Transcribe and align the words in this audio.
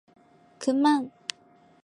그만! 0.61 1.03